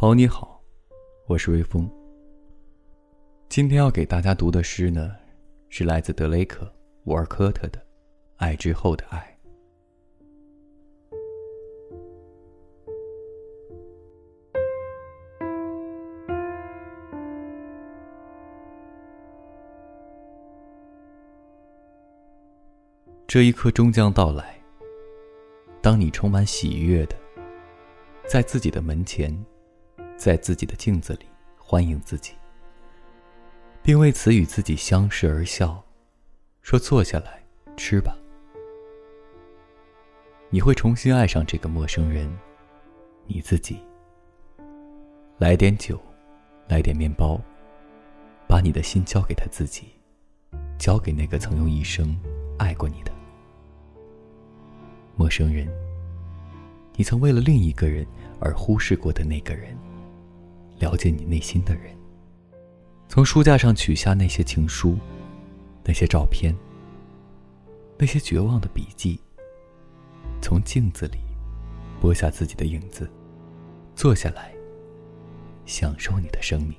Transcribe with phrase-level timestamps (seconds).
[0.00, 0.58] 朋友你好，
[1.26, 1.86] 我是微风。
[3.50, 5.14] 今天要给大家读的诗呢，
[5.68, 6.64] 是来自德雷克·
[7.04, 7.78] 沃尔科特的
[8.36, 9.38] 《爱之后的爱》。
[23.26, 24.58] 这一刻终将到来。
[25.82, 27.14] 当你充满喜悦的，
[28.26, 29.30] 在自己的门前。
[30.20, 31.24] 在自己的镜子里
[31.56, 32.34] 欢迎自己，
[33.82, 35.82] 并为此与自己相视而笑，
[36.60, 37.42] 说：“坐下来
[37.74, 38.14] 吃吧。”
[40.52, 42.30] 你会重新爱上这个陌生人，
[43.24, 43.80] 你自己。
[45.38, 45.98] 来点酒，
[46.68, 47.40] 来点面包，
[48.46, 49.88] 把你的心交给他自己，
[50.76, 52.14] 交给那个曾用一生
[52.58, 53.12] 爱过你的
[55.16, 55.66] 陌生人。
[56.94, 58.06] 你曾为了另一个人
[58.38, 59.74] 而忽视过的那个人。
[60.80, 61.94] 了解你内心的人，
[63.06, 64.98] 从书架上取下那些情书，
[65.84, 66.52] 那些照片，
[67.98, 69.20] 那些绝望的笔记。
[70.40, 71.18] 从镜子里
[72.00, 73.08] 播下自己的影子，
[73.94, 74.52] 坐下来，
[75.66, 76.74] 享受你的生命。